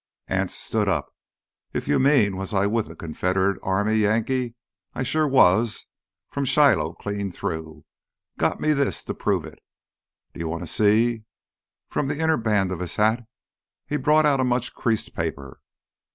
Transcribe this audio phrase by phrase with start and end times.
[0.27, 1.11] Anse stood up.
[1.73, 5.85] "If you mean was I with th' Confederate army, Yankee—I sure was,
[6.31, 7.85] from Shiloh clean through.
[8.39, 9.59] Got me this to prove it.
[10.33, 11.25] Do you want to see?"
[11.87, 13.25] From the inner band of his hat
[13.85, 15.59] he brought out a much creased paper.